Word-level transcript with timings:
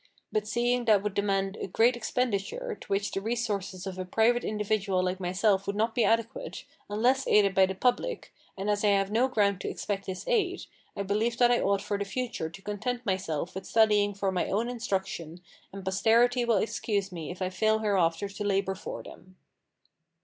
But 0.31 0.47
seeing 0.47 0.85
that 0.85 1.03
would 1.03 1.13
demand 1.13 1.57
a 1.57 1.67
great 1.67 1.95
expenditure, 1.95 2.73
to 2.81 2.87
which 2.87 3.11
the 3.11 3.21
resources 3.21 3.85
of 3.85 3.99
a 3.99 4.03
private 4.03 4.43
individual 4.43 5.03
like 5.03 5.19
myself 5.19 5.67
would 5.67 5.75
not 5.75 5.93
be 5.93 6.03
adequate, 6.03 6.65
unless 6.89 7.27
aided 7.27 7.53
by 7.53 7.67
the 7.67 7.75
public, 7.75 8.33
and 8.57 8.67
as 8.67 8.83
I 8.83 8.87
have 8.87 9.11
no 9.11 9.27
ground 9.27 9.61
to 9.61 9.69
expect 9.69 10.07
this 10.07 10.27
aid, 10.27 10.65
I 10.97 11.03
believe 11.03 11.37
that 11.37 11.51
I 11.51 11.59
ought 11.61 11.83
for 11.83 11.99
the 11.99 12.05
future 12.05 12.49
to 12.49 12.61
content 12.63 13.05
myself 13.05 13.53
with 13.53 13.67
studying 13.67 14.15
for 14.15 14.31
my 14.31 14.47
own 14.47 14.69
instruction, 14.69 15.39
and 15.71 15.85
posterity 15.85 16.45
will 16.45 16.57
excuse 16.57 17.11
me 17.11 17.29
if 17.29 17.39
I 17.39 17.51
fail 17.51 17.77
hereafter 17.77 18.27
to 18.27 18.43
labour 18.43 18.73
for 18.73 19.03
them. 19.03 19.37